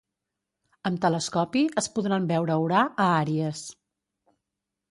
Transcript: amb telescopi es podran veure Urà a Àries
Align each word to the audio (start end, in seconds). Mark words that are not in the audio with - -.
amb 0.89 1.01
telescopi 1.03 1.61
es 1.83 1.89
podran 1.99 2.25
veure 2.33 2.57
Urà 2.65 2.81
a 2.87 3.07
Àries 3.21 3.65